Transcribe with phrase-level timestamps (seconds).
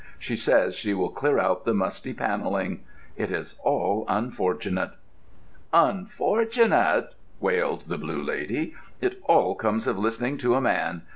[0.17, 2.83] She says she will clear out the musty panelling.
[3.15, 4.93] It is all unfortunate."
[5.71, 8.73] "Unfortunate!" wailed the Blue Lady.
[8.99, 11.03] "It all comes of listening to a man.